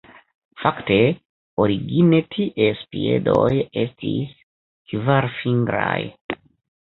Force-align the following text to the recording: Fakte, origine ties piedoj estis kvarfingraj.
Fakte, 0.61 0.95
origine 1.65 2.21
ties 2.35 2.81
piedoj 2.95 3.51
estis 3.83 4.31
kvarfingraj. 4.93 6.01